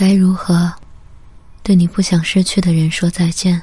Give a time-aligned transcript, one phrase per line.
[0.00, 0.72] 该如何
[1.64, 3.60] 对你不想失去的人说再见？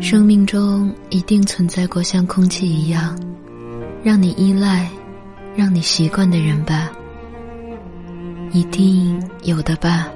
[0.00, 3.16] 生命中一定存在过像空气一样，
[4.02, 4.90] 让你依赖、
[5.54, 6.90] 让你习惯的人吧。
[8.50, 10.08] 一定有的吧。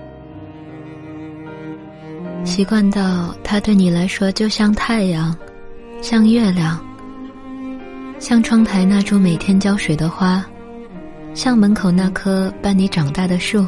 [2.45, 5.33] 习惯到他对你来说就像太阳，
[6.03, 6.83] 像月亮，
[8.19, 10.45] 像窗台那株每天浇水的花，
[11.35, 13.67] 像门口那棵伴你长大的树。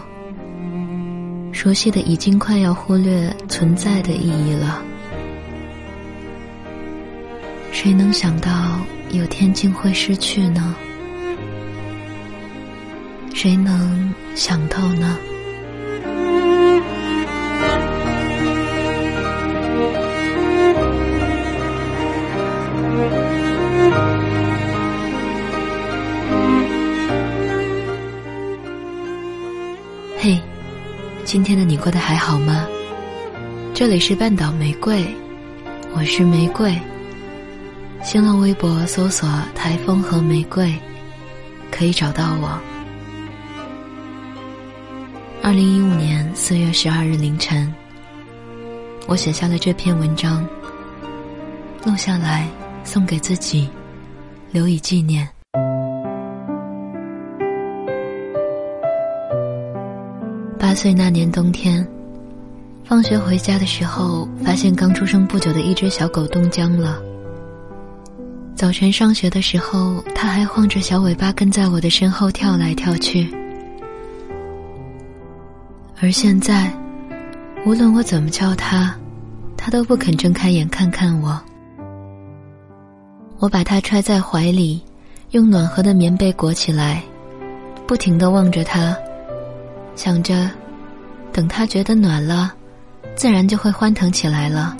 [1.52, 4.82] 熟悉的已经快要忽略存在的意义了。
[7.70, 8.78] 谁能想到
[9.10, 10.74] 有天竟会失去呢？
[13.34, 15.18] 谁能想到呢？
[31.82, 32.64] 过得还好吗？
[33.74, 35.04] 这里是半岛玫瑰，
[35.96, 36.72] 我是玫瑰。
[38.04, 40.72] 新浪微博搜索“台风和玫瑰”，
[41.72, 42.56] 可以找到我。
[45.42, 47.74] 二零一五年四月十二日凌晨，
[49.08, 50.46] 我写下了这篇文章，
[51.84, 52.46] 录下来
[52.84, 53.68] 送给自己，
[54.52, 55.28] 留以纪念。
[60.72, 61.86] 八岁那年冬天，
[62.82, 66.98] 放学回家的时候，发现刚出生不久的一只小狗冻僵了。
[68.54, 73.30] 早晨上学的时候，它还晃着小尾巴跟在我的身后跳来跳去。
[76.00, 76.72] 而现在，
[77.66, 78.96] 无论我怎么叫它，
[79.58, 81.38] 它都不肯睁开眼看看我。
[83.40, 84.80] 我把它揣在怀里，
[85.32, 87.02] 用暖和的棉被裹起来，
[87.86, 88.96] 不停的望着它，
[89.94, 90.50] 想着，
[91.32, 92.52] 等他觉得暖了，
[93.16, 94.76] 自然就会欢腾起来了。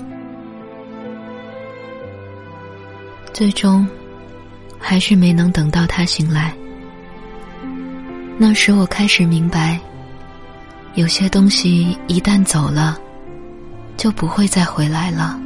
[3.33, 3.87] 最终，
[4.77, 6.53] 还是没能等到他醒来。
[8.37, 9.79] 那时我开始明白，
[10.93, 12.99] 有些东西一旦走了，
[13.97, 15.39] 就不会再回来了。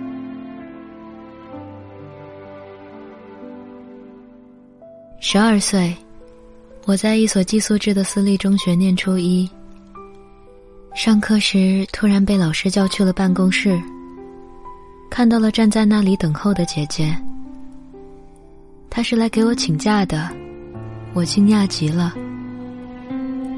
[5.19, 5.95] 十二岁，
[6.85, 9.49] 我在一所寄宿制的私立中学念初一。
[10.93, 13.79] 上课时，突然被老师叫去了办公室，
[15.09, 17.15] 看到了站在那里等候的姐姐。
[18.89, 20.27] 她是来给我请假的，
[21.13, 22.13] 我惊讶极了。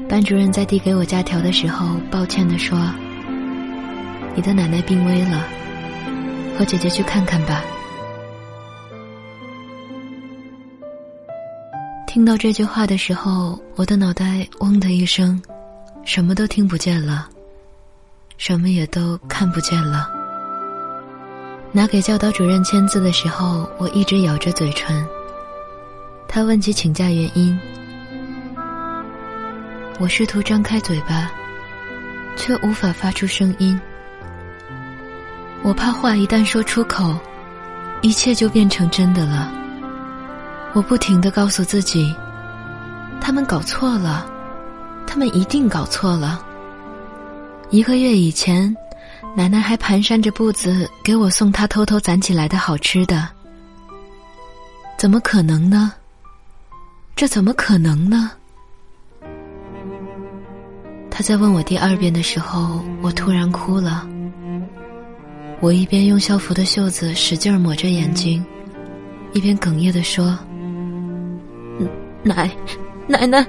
[0.08, 2.78] 班主任在递给我假条的时候，抱歉地说
[4.36, 5.42] ：“你的奶奶病危了，
[6.58, 7.64] 和姐姐去看看吧。”
[12.06, 15.40] 听到这句话的时候，我的脑袋“嗡”的一声，
[16.12, 17.28] 什么都听不见了，
[18.36, 20.10] 什么也都看不见了。
[21.70, 25.06] 拿给教导主任签字的时候，我一直咬着嘴唇。
[26.26, 27.56] 他问起请假原因，
[30.00, 31.30] 我试图张开嘴巴，
[32.34, 33.80] 却无法发出声音。
[35.62, 37.16] 我怕话一旦说出口，
[38.02, 39.48] 一切就变成真的了。
[40.72, 42.12] 我不停的告诉自己，
[43.20, 44.26] 他们搞错了，
[45.10, 46.40] 他们一定搞错了。
[47.70, 48.72] 一个月以前，
[49.36, 53.28] 奶奶还蹒跚着步子给我送她偷偷攒起来的好吃的，
[54.96, 55.92] 怎么可能呢？
[57.16, 58.30] 这怎么可能呢？
[61.10, 64.08] 他在问我第二遍的时候，我突然哭了。
[65.58, 68.46] 我一边用校服的袖子使劲抹着眼睛，
[69.32, 70.38] 一边哽咽的说
[72.22, 72.48] ：“奶，
[73.08, 73.44] 奶奶，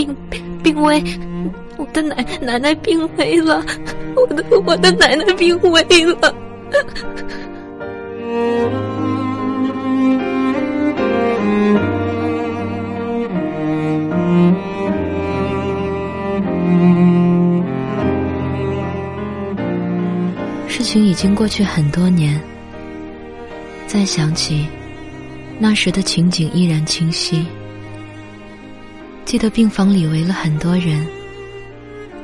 [0.00, 0.16] 病
[0.62, 1.02] 病危，
[1.76, 3.62] 我的奶奶奶病危了，
[4.16, 6.34] 我的我的奶奶病危了。”
[20.66, 22.40] 事情已经过去很多年，
[23.86, 24.66] 再想起
[25.58, 27.44] 那时的情景依然清晰。
[29.30, 31.06] 记得病房里围了很多人，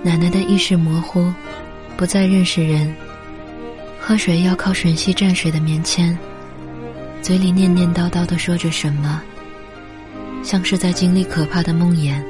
[0.02, 1.32] 奶奶的意识模糊，
[1.96, 2.92] 不再认识人，
[3.96, 6.18] 喝水要靠吮吸蘸水的棉签，
[7.22, 9.22] 嘴里念念叨叨的说着什么，
[10.42, 12.20] 像是在经历可怕的梦魇。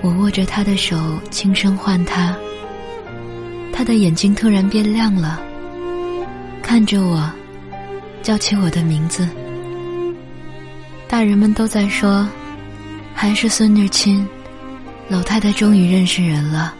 [0.00, 0.96] 我握着她的手，
[1.32, 2.32] 轻声唤她。
[3.72, 5.42] 他的眼睛突然变亮了，
[6.62, 7.28] 看着我，
[8.22, 9.28] 叫起我的名字。
[11.08, 12.24] 大人们都在说，
[13.14, 14.26] 还是孙女亲，
[15.08, 16.74] 老太太终于认识人了。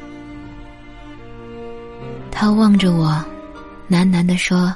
[2.31, 3.25] 她望着我，
[3.89, 4.75] 喃喃地说：“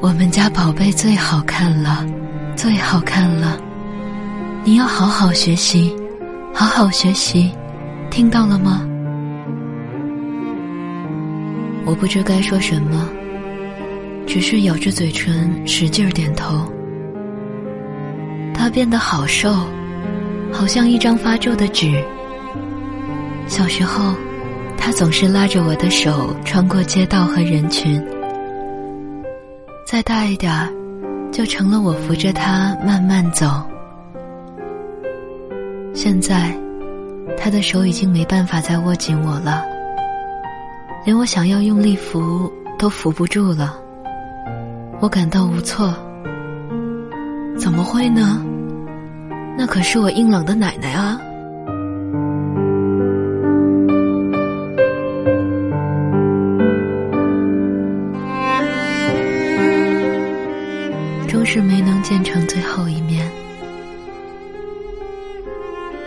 [0.00, 2.06] 我们家宝贝最好看了，
[2.54, 3.60] 最好看了，
[4.64, 5.94] 你要好好学习，
[6.54, 7.52] 好好学习，
[8.10, 8.82] 听到了吗？”
[11.84, 13.08] 我不知该说什么，
[14.26, 16.72] 只是咬着嘴唇使劲点头。
[18.54, 19.54] 他变得好瘦，
[20.56, 22.02] 好像一张发皱的纸。
[23.46, 24.14] 小时候，
[24.78, 28.02] 他总是拉着我的手穿过街道和人群。
[29.86, 30.72] 再大一点儿，
[31.30, 33.62] 就成了我扶着他慢慢走。
[35.94, 36.56] 现在，
[37.38, 39.62] 他的手已经没办法再握紧我了。
[41.04, 43.78] 连我想要用力扶都扶不住了，
[45.00, 45.94] 我感到无措。
[47.58, 48.42] 怎么会呢？
[49.58, 51.18] 那可是我硬朗的奶奶啊！
[61.26, 63.26] 终是没能见成最后一面。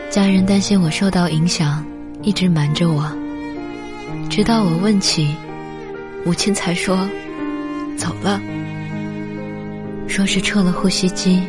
[0.10, 1.84] 家人担心我受到影响，
[2.22, 3.12] 一直瞒着我。
[4.30, 5.36] 直到我问起，
[6.24, 6.98] 母亲才说
[7.98, 8.40] 走了，
[10.08, 11.42] 说是撤了呼吸机，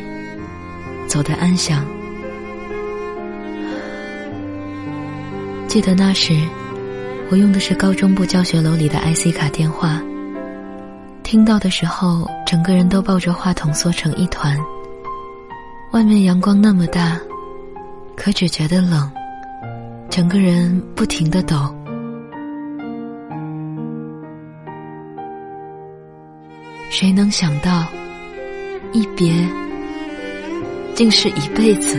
[1.11, 1.85] 走得安详。
[5.67, 6.33] 记得那时，
[7.29, 10.01] 我用的是高中部教学楼里的 IC 卡电话。
[11.21, 14.57] 听到的时候，整个人都抱着话筒缩成一团。
[15.91, 17.19] 外面阳光那么大，
[18.15, 19.11] 可只觉得冷，
[20.09, 21.75] 整个人不停的抖。
[26.89, 27.85] 谁能想到，
[28.93, 29.33] 一别
[31.01, 31.97] 竟是一辈子？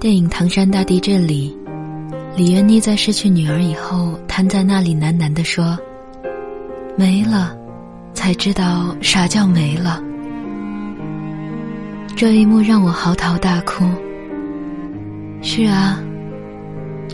[0.00, 1.54] 电影《唐山大地震》里，
[2.34, 5.78] 李元妮在失去女儿以后，瘫在那里，喃喃地说
[6.96, 7.54] ：“没了。”
[8.14, 10.00] 才知道啥叫没了。
[12.26, 13.84] 这一幕让我嚎啕大哭。
[15.42, 16.02] 是啊，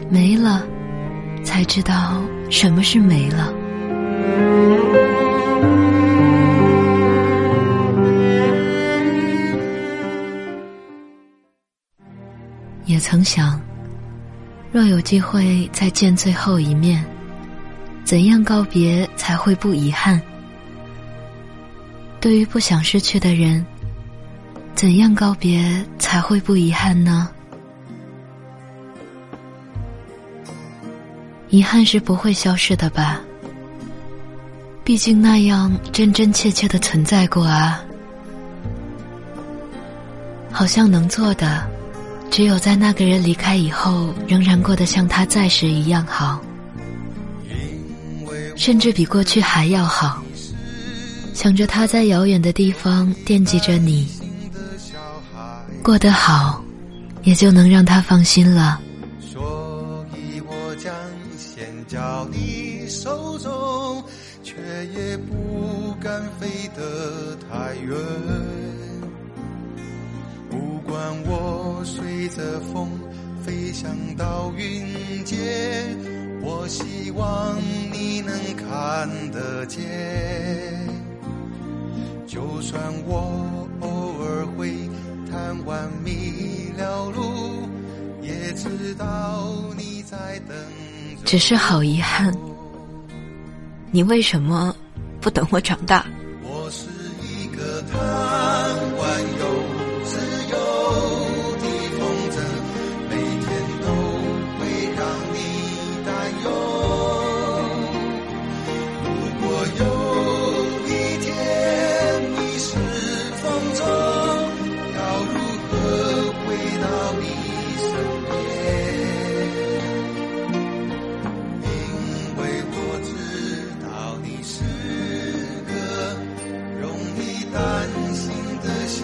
[0.09, 0.65] 没了，
[1.43, 3.53] 才知道什么是没了。
[12.87, 13.61] 也曾想，
[14.71, 17.05] 若有机会再见最后一面，
[18.05, 20.23] 怎样告别才会不遗憾？
[22.21, 23.67] 对于不想失去的人，
[24.75, 27.29] 怎样告别才会不遗憾呢？
[31.51, 33.21] 遗憾是不会消失的吧？
[34.85, 37.83] 毕竟那样真真切切的存在过啊。
[40.51, 41.69] 好像能做的，
[42.31, 46.41] 只有在那个人离开以后，仍然过得像他在时一样好，
[48.57, 50.23] 甚至比过去还要好。
[51.35, 54.07] 想着他在遥远的地方惦记着你，
[55.83, 56.63] 过得好，
[57.23, 58.81] 也就能让他放心了。
[59.21, 60.93] 所以我将
[61.39, 64.05] 先交你手中，
[64.43, 64.55] 却
[64.95, 67.97] 也不敢飞得太远。
[70.51, 72.89] 不管我随着风
[73.43, 75.39] 飞翔到云间，
[76.43, 77.57] 我希望
[77.93, 79.81] 你能看得见。
[82.27, 83.89] 就算我偶
[84.23, 84.80] 尔会
[85.51, 87.69] 贪玩迷了路，
[88.23, 90.57] 也知道你在等。
[91.25, 92.33] 只是好遗憾，
[93.91, 94.73] 你为什么
[95.21, 96.07] 不等我长大？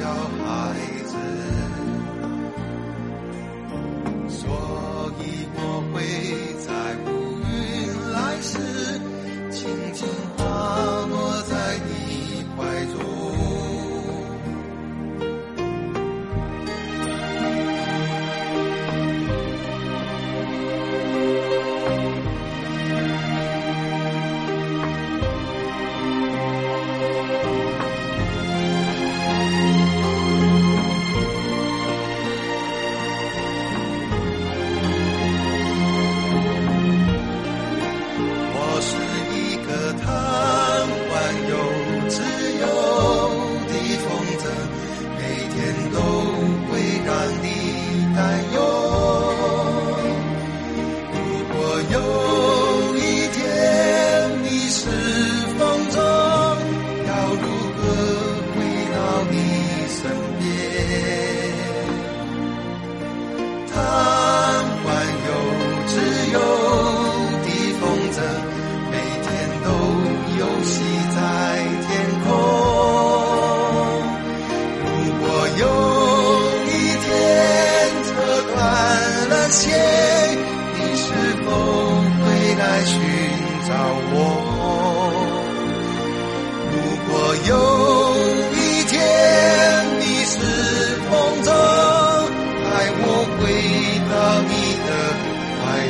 [0.06, 0.95] 轻轻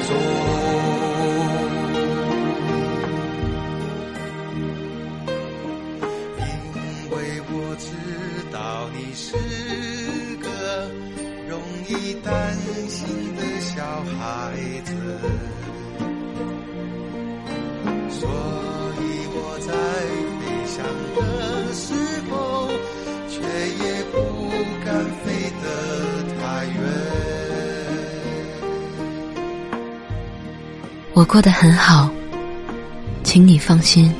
[0.06, 0.45] So.
[31.16, 32.10] 我过得很好，
[33.24, 34.14] 请你放心。